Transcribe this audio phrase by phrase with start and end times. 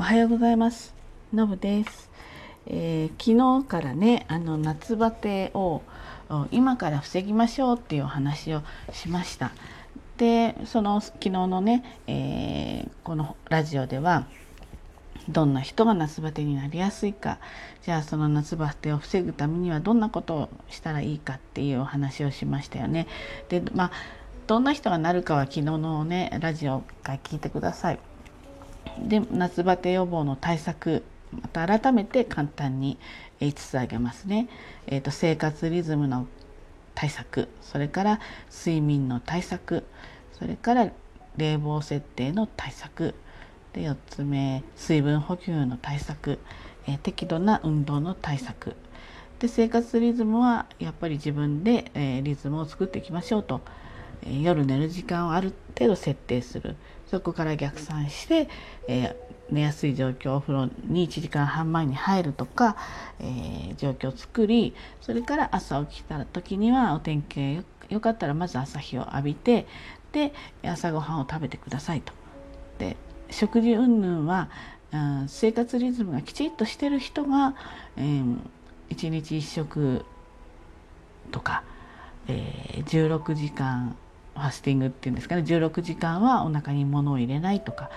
[0.00, 0.94] おはようございます
[1.30, 2.10] のぶです、
[2.66, 5.82] えー、昨日からねあの夏バテを
[6.50, 8.62] 今から防ぎましょうっていうお話を
[8.94, 9.52] しました
[10.16, 14.26] でその昨日のね、えー、このラジオでは
[15.28, 17.38] どんな人が夏バテになりやすいか
[17.82, 23.06] じゃあその夏バテを防ぐためにはどんなことをしたらいいかっていうお話をしましたよね。
[23.50, 23.90] でまあ
[24.46, 27.98] どんな人がなるかは昨日のねラジオから聞いてください。
[28.98, 32.98] で夏バテ予防の対策また改めて簡単に
[33.40, 34.48] 5つ挙げますね。
[34.86, 36.26] えーと、生活リズムの
[36.94, 39.84] 対策それから睡眠の対策
[40.32, 40.90] それから
[41.36, 43.14] 冷房設定の対策
[43.72, 46.38] で4つ目水分補給の対策、
[46.86, 48.76] えー、適度な運動の対策。
[49.38, 53.62] で生活リズムはやっぱり自分で、えー、リズムを作っていきましょうと、
[54.22, 56.76] えー、夜寝る時間をある程度設定する。
[57.10, 58.48] そこから逆算して、
[58.86, 59.16] え
[59.50, 62.76] 寝やすい状況お風呂に1時間半前に入るとか、
[63.18, 69.66] え状況を作りそれから朝起きた時にはお天気がよかったらまず朝日を浴びて
[70.12, 72.12] で朝ごはんを食べてくださいと。
[72.78, 72.96] で
[73.30, 74.48] 食事云々は
[75.26, 77.54] 生活リズムがきちっとしてる人が、
[77.96, 78.36] えー、
[78.90, 80.04] 1日1食
[81.30, 81.62] とか、
[82.28, 83.96] えー、16時間
[84.40, 85.42] ファスティングっていうんですかね。
[85.42, 87.90] 16時間はお腹に物を入れないとか。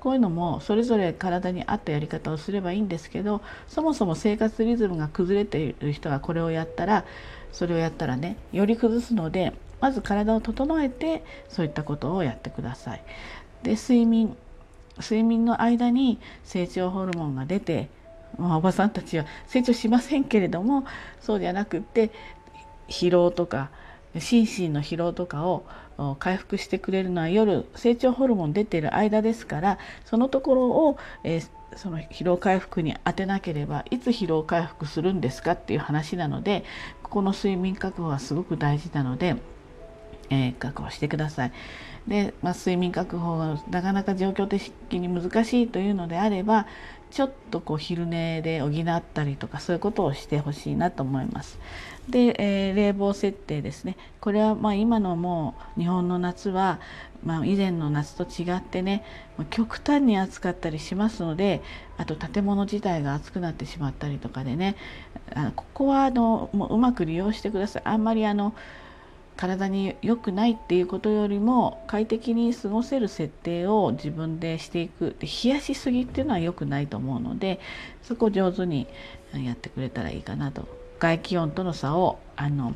[0.00, 7.04] こういうのもそれぞれ体に合ったやり方をすればいいんですけどそもそも生活リズムが崩れている人がこれをやったら
[7.50, 13.02] それをやったらねより崩すのでまず体を整えてそういったことをやってください。
[13.62, 14.36] で睡眠。
[15.00, 17.88] 睡眠の間に成長ホルモンが出て、
[18.36, 20.84] まあ、おばさんたちは成長しませんけれども
[21.20, 22.10] そうじゃなくって
[22.88, 23.70] 疲労とか
[24.18, 25.64] 心身の疲労とかを
[26.18, 36.64] 回復してくれるのは夜成長ホルモン出てる間ですからそのところを、えー、その疲労回復に当てなければいつ疲労回復するんですかっていう話なので
[37.02, 39.36] ここの睡眠確保はすごく大事なので。
[40.30, 41.52] えー、確保してください。
[42.08, 46.66] で、まあ、睡眠確保がなかなか状況的に難しいというのであれば
[47.10, 51.58] ちょっとこう昼寝で補ったりとかそういうことをしてほしいなと思います。
[52.08, 56.80] で、えー、冷房設定ですねこれはま今のもう日本の夏は、
[57.22, 59.04] まあ、以前の夏と違ってね
[59.50, 61.62] 極端に暑かったりしますので
[61.98, 64.76] あと建物自体が暑くなってしまったりとかでね
[65.34, 67.82] あここはあのもううまく利用してください。
[67.84, 68.54] あんまりあの
[69.38, 77.60] 体に良くないっていうことよりも快適に過ごせる設定を自分でしていくで冷やしすぎっていうのは良くないと思うので
[78.02, 78.88] そこを上手に
[79.32, 80.66] やってくれたらいいかなと
[80.98, 82.74] 外気温との差をあの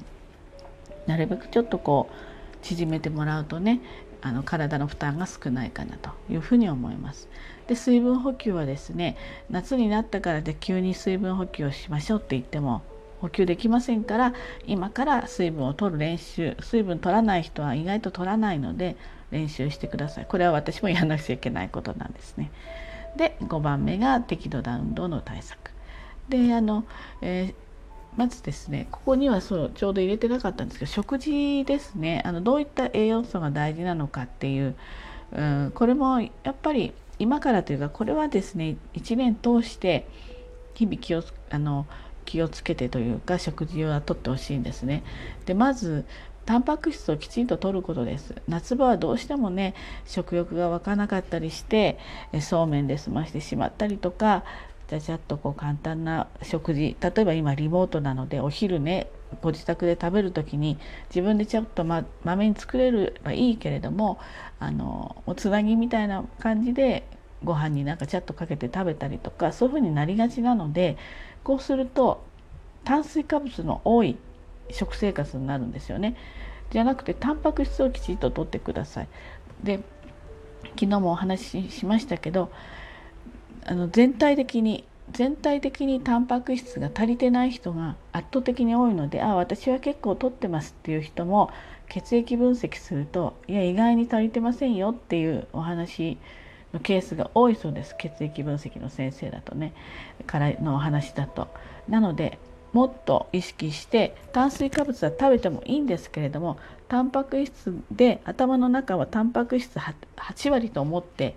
[1.09, 3.81] なるべくちょっとこう縮めてもらうとね
[4.21, 7.29] あの体の負担が少ないかなというふうに思います。
[7.67, 9.17] で水分補給はですね
[9.51, 12.83] 夏になったからで急に水分補給をしましょうって言っても
[13.23, 14.35] 補給できませんから
[14.67, 18.97] 今から水分を取る練習水分取らない人は意外と取らないので
[19.31, 20.27] 練習してください。
[20.27, 22.51] これは私もやらなくちゃいけないことなんですね。
[23.17, 25.71] で5番目が適度な運動の対策。
[26.29, 26.85] であの、
[27.21, 27.55] えー、
[28.17, 32.23] まずですねここにはそうちょうど入れてなかったんですけど食事ですね。
[32.25, 34.75] あのどういった栄養素が大事なのかっていう、
[35.31, 40.09] うん、これもやっぱり今からというかこれはですね1年通して
[40.75, 41.87] 日々気をあの
[42.25, 45.03] 気をつけてというか食事はとってほしいんですね。
[45.47, 46.05] でまず
[46.45, 49.75] タンパク質をきちんと摂ることです夏場はどうしてもね
[50.07, 51.99] 食欲が湧かなかったりして
[52.41, 54.43] そうめんで済ましてしまったりとか
[54.89, 59.09] ちゃちゃっとこう簡単な食事例えば今リモートなのでお昼ね
[59.41, 60.79] ご自宅で食べる時に
[61.09, 64.19] 自分でちょっとままめに作れればいいけれども
[64.59, 67.05] あのおつなぎみたいな感じで
[67.43, 70.97] ご飯になんかちゃっとかけて食べたりとかそういうふうになりがちなので
[71.45, 72.23] こうすると
[72.85, 74.17] 炭水化物の多い
[74.71, 76.17] 食生活になるんですよね。
[76.71, 79.09] じゃなくてタンパク質をきちんととってください。
[79.63, 79.81] で
[80.75, 82.51] 昨日もお話ししましたけど
[83.67, 91.51] あの全体的に全体的にタンパク質が足りてない人が圧倒的に多いのであ私は結構取ってますっていう人も
[91.89, 96.17] 血液分析するといや意外に足りてませんよっていうお話
[96.73, 99.73] のケースが多いそうです血液分析の先生だとね
[100.27, 101.49] からのお話だと。
[101.89, 102.39] なので
[102.73, 106.59] もっと意識して炭水化物は食べてもいいんですけれども
[106.89, 111.37] タンパク質で頭の中はタンパク質8割と思って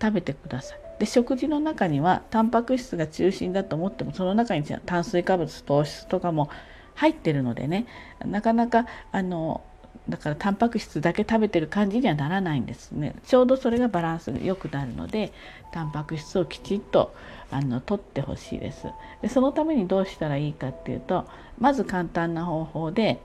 [0.00, 0.78] 食べてください。
[0.98, 6.48] で食事の中にはタンパク質が中心だと思ってもその中に炭水化物糖質とかも
[6.94, 7.86] 入ってるのでね
[8.24, 9.62] なかなかあの
[10.08, 15.32] だからタンパク質だけ食べてる感じにはならないんですねちょうどそれがバランスが良くなるので
[15.72, 17.14] タンパク質をきちっと
[17.50, 18.88] あの取ってほしいです
[19.22, 21.26] でそのためにどうしたらいいかっていうと
[21.58, 23.20] まず簡単な方法で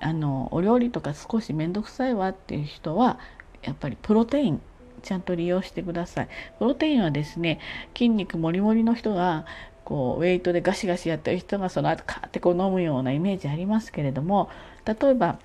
[0.00, 3.18] あのお料理とか少し面倒くさいわっていう人は
[3.62, 4.60] やっぱりプロテイン
[5.02, 6.28] ちゃんと利用してください。
[6.58, 7.60] プロテインはですね
[7.94, 9.46] 筋肉もりもりの人が
[9.84, 14.50] こうウェイトでガシガシやってる人がその後カーってこう飲むようなイメージありますけれども
[14.84, 15.38] 例えば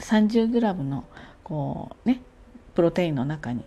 [0.00, 1.04] 30g の
[1.42, 2.20] こうね
[2.74, 3.64] プロテインの中に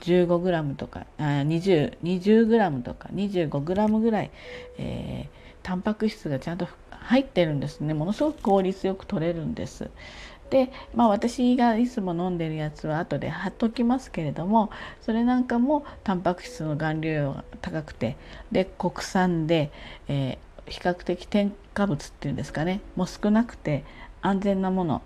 [0.00, 4.30] 15g とかあ 20, 20とか 25g ぐらい、
[4.78, 9.90] えー、タンパク質がちゃんと入ってるんですねものすごく効率よく取れるんです。
[10.50, 14.70] で、まあ、私がいつも飲んでるやつは後で貼っときますけれども
[15.00, 18.16] それなんかもタンパク質の含量が高くて
[18.52, 19.72] で国産で、
[20.06, 23.84] えー、比較的添加物っていうんですかねもう少なくて
[24.22, 25.02] 安全なもの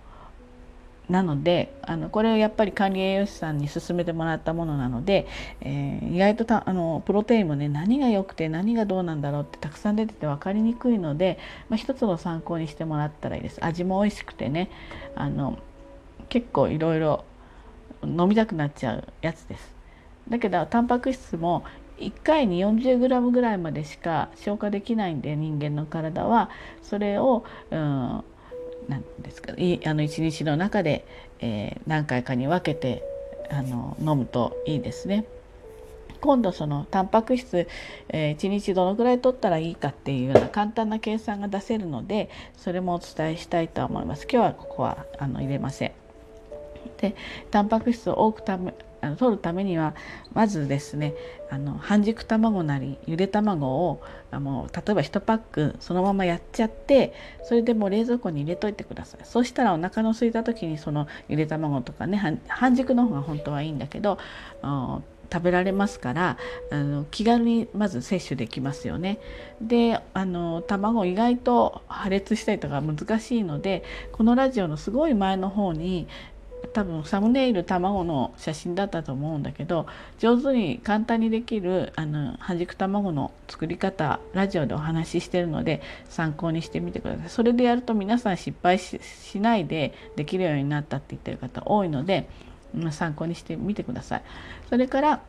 [1.11, 5.27] なのであのこれをやっぱり管理栄養士さんに勧めてもらったものなので、
[5.61, 13.65] えー、意外とたあのプロテインもね何が良くて何がどうなんだろうってたくさん出てて分かりにくいので、まあ、一つの参考にしてもらったらいいです。
[13.65, 14.71] 味も美味しくてね
[15.17, 15.59] あの
[16.29, 17.25] 結構いろいろ
[18.05, 19.75] 飲みたくなっちゃうやつです。
[20.29, 21.65] だけどタンパク質も
[21.99, 26.51] 1回に 40g ぐらいまでしか消化できないんで人間の体は。
[26.83, 28.25] それを、うん
[28.89, 31.05] なんですかいあの一日の中で、
[31.41, 33.03] えー、何回かに分けて
[33.51, 35.25] あの飲むといいですね。
[36.21, 37.67] 今度そのタンパク質、
[38.11, 42.29] えー、1日どのぐらい取ったらいいかっていうような簡単な計算が出せるので
[42.59, 44.27] それもお伝えしたいと思います。
[44.31, 45.93] 今日はここはあの入れません。
[46.99, 47.17] で
[47.51, 49.95] タンパク質を多くためあの取るためには
[50.33, 51.15] まずですね
[51.51, 57.13] あの半熟卵なりゆで卵をあの例えば1パックそのままやっちゃって
[57.43, 64.19] それでもう冷蔵庫に入れといてくださいそうしたらお腹の空いた時にそのゆで卵とかね半熟の方が本当はいいんだけど
[65.33, 66.39] 食べられますから
[66.71, 69.19] あの気軽にまず摂取できますよね。
[69.61, 76.09] であの卵意外と破裂したりとか難しいのでこのラジオのすごい前の方に
[76.73, 79.87] 多分サムネイル卵の写真だったと思うんだけど
[80.19, 87.29] 上手に簡単にできるあの半熟卵の作り方ラジオでお話ししてるので参考にしてみてください。
[87.29, 89.01] それでやると皆さん失敗し
[89.41, 92.29] ないでできるようになったって言ってる方多いので、
[92.91, 94.23] 参考にしてみてください。
[94.69, 95.21] それから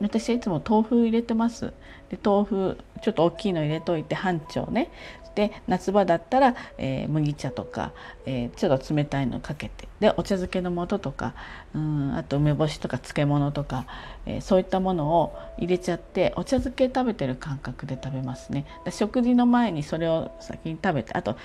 [0.00, 1.72] 私いつも豆腐入れてます。
[2.10, 4.90] で豆腐ちょっと大きいの入れといて半丁ね。
[5.34, 7.92] で夏場だったら、えー、麦茶とか、
[8.24, 9.88] えー、ちょっと冷たいのかけて。
[10.00, 11.34] でお茶漬けの素とか
[11.74, 13.86] うんあと梅干しとか漬物とか、
[14.26, 18.66] えー、そういったものを入れちゃってお茶漬け食べてる感覚で食べますね。
[18.90, 21.36] 食事の前にそれを先に食べてあと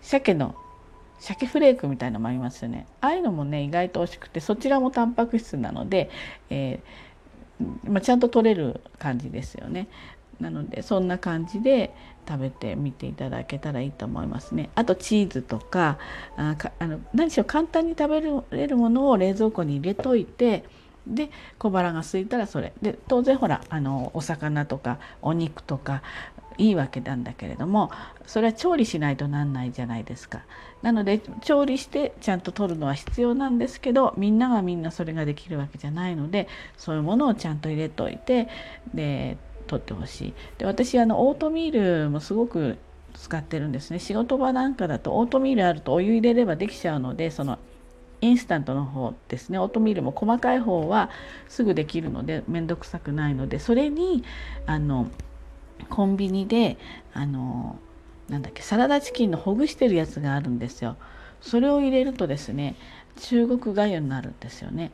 [0.00, 0.54] 鮭の
[1.18, 2.86] 鮭フレークみたいのもありますよね。
[3.00, 6.10] ああいうのもね意外と美味しくてそちらもタンパク質なので、
[6.50, 7.13] えー
[7.84, 9.88] まあ、ちゃんと取れる感じですよね。
[10.40, 11.94] なのでそんな感じで
[12.28, 14.70] 食べてみていただけたらいいと思いますね。
[14.74, 15.98] あとチーズとか
[16.36, 18.20] あかあの何しろ簡単に食べ
[18.56, 20.64] れるものを冷蔵庫に入れといて
[21.06, 26.02] で小腹が空いたらそれで当然ほらあのお魚とかお肉とか
[26.58, 27.90] いいわけなんだけれども
[28.26, 30.42] それは調理しないとなんないじゃないですか。
[30.82, 36.46] なので調理してちゃんと取るのは必要なんですけどみんながみんなそれができるわけじゃないので
[36.76, 38.48] そういうものをちゃんと入れといて
[38.92, 40.34] で取ってほしい。
[40.58, 42.76] で私あのオートミールもすごく
[43.14, 43.98] 使ってるんですね。
[43.98, 47.58] 仕事場なんかだとオートミールあるとお湯入れればできちゃうのでその
[48.20, 49.58] インスタントの方ですね。
[49.58, 51.10] オートミールも細かい方は
[51.48, 54.24] すぐできるので面倒くさくないのでそれに
[54.66, 55.08] あの
[55.90, 56.76] コンビニで
[57.12, 57.78] あの
[58.28, 60.96] なんだっけサラダチキンのほぐしてるやつがあるんですよ。
[61.40, 62.74] それを入れるとですね
[63.20, 64.90] 中国がゆになるんですよね。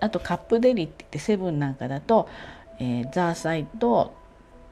[0.00, 2.28] あとカップデリって言ってセブンなんかだと
[2.78, 4.14] えー、ザーサイと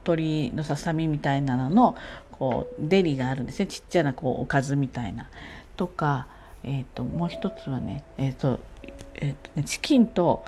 [0.05, 1.95] 鶏のささみみたいなのの
[2.31, 3.67] こうデリがあるんですね。
[3.67, 5.29] ちっちゃなこうおかずみたいな。
[5.77, 6.27] とか、
[6.63, 8.59] えーと、もう一つはね,、えーと
[9.15, 10.43] えーとねチキンと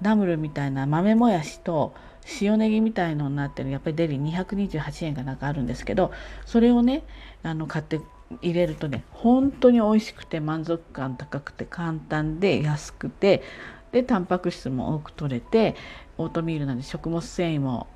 [0.00, 1.94] ナムルみたいな豆もやしと
[2.40, 6.12] 塩ネギみたいのになってるやっぱりデリ228円がなんかあるんですけど
[6.46, 7.04] それをね
[7.42, 8.00] あの買って
[8.40, 13.42] 入れるとね本当に美味しくて満足感高くて簡単で安くて
[13.92, 15.76] でタンパク質も多く取れて
[16.18, 17.86] オートミールなんで食物繊維も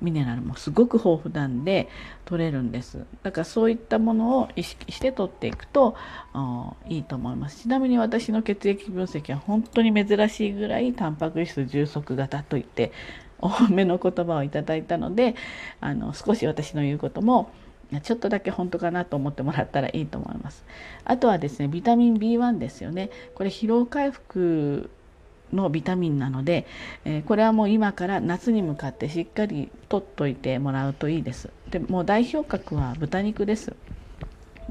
[0.00, 1.88] ミネラルもすごく豊富なんで
[2.26, 3.06] 取れるんです。
[3.22, 5.96] だからそういったものを意識して取っていくと
[6.86, 7.62] いいと思います。
[7.62, 12.92] ちなみに私の血液分析は本当に珍しいぐらいタンパク質充足型といって
[13.40, 15.34] 多めの言葉をいただいたので
[15.80, 17.50] あの少し私の言うことも
[18.02, 20.64] ちょっとだけ本当かなと思ってもらったらいいと思います。
[21.04, 24.90] あとはですねビタミン B1 ですよねこれ疲労回復
[25.52, 26.66] のビタミンなので、
[27.04, 31.50] えー、これはもう今から夏に向かってしっかりとっといてもらうといいです。
[31.70, 33.74] でもう代表格は豚肉です。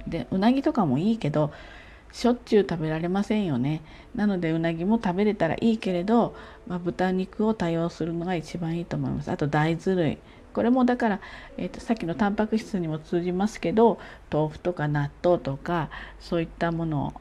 [0.08, 1.52] でうなぎとかもいいけど
[2.12, 3.82] しょっちゅう食べられませんよね。
[4.16, 6.36] なのでうなぎも食べれたらいいけれど、
[6.68, 9.32] まあ、豚肉を多用するのが一番いいと思います。
[9.32, 10.18] あと大豆類。
[10.54, 11.20] これもだから、
[11.58, 14.00] えーと、さっきのタンパク質にも通じますけど
[14.32, 15.90] 豆腐とか納豆とか
[16.22, 17.14] そういったもの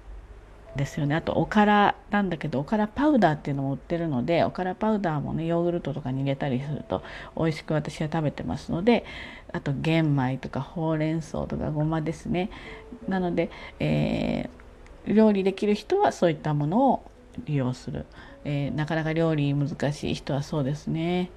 [0.76, 1.17] ですよね。
[1.17, 7.03] あとおからなんだけどおからパウダーっていうのも売ってるのでおからパウダーもねヨーグルトとかに入れたりすると
[7.37, 9.05] 美味しく私は食べてますので
[9.53, 12.50] あと玄米とかほうれん草とかごまですね。
[13.09, 13.50] なので、
[13.81, 14.63] えー
[15.07, 17.11] 料理できる人はそういったものを
[17.45, 18.07] 利用する、
[18.45, 21.31] えー、なかなか料理難しい人はそうですね。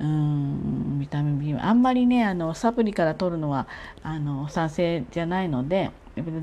[0.00, 3.66] うんビタミン B あんまりねあのサプリから取るのは
[4.04, 5.90] あの賛成じゃないので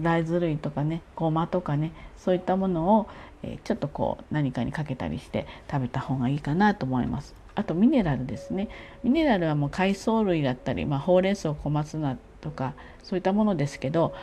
[0.01, 3.07] 大豆類とかねごまとかねそういったものを、
[3.43, 7.33] えー、ちょっとこう何かにかけたりして食べた方がいいかなと思います。
[7.55, 8.67] あとミネラルですね。
[9.03, 12.73] ミネラルはもう海藻類だったり、まあ、ほうれん草小松菜とか
[13.03, 14.13] そういったものですけど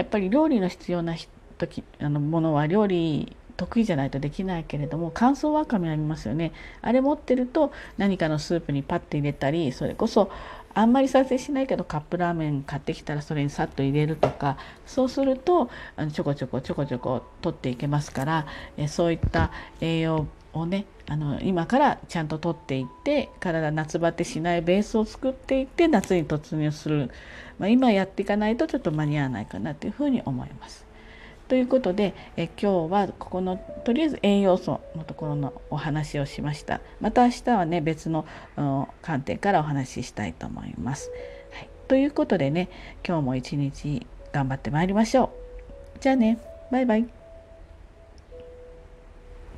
[0.00, 1.14] やっぱり料理の必要な
[1.58, 6.52] 時あのものは料理得意じゃないとできないけれども乾燥わかめありますよね。
[6.80, 10.30] あれ持ってると何かのスープにパッと入れたりそれこそ
[10.72, 18.46] あんまり撮影しないけどカップラーメン買ってきたらそれにさっと入れるとかそうするとあのちょこちょこちょこちょこ取っていけますから
[18.78, 19.50] えそういった
[19.82, 27.10] 栄養をねあの今からちゃんと取っていって体夏バテしないベースを作っていって夏に突入する、
[27.58, 30.86] まあ、今やっていかないとちょっと間に合わないかなというふうに思います。
[31.48, 36.80] ということでえ今日はここのとりあえず栄養素のところのお話をしました。
[37.00, 38.24] また明日はね別の
[39.02, 41.10] 観点からお話ししたいと思います。
[41.52, 42.68] はい、ということでね
[43.04, 45.32] 今日も一日頑張ってまいりましょ
[45.96, 45.98] う。
[45.98, 46.38] じゃあね
[46.70, 47.19] バイバイ。